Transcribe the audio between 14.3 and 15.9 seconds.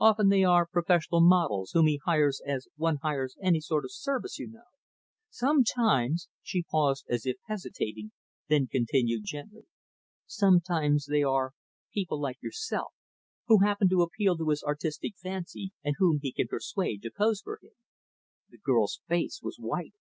to his artistic fancy,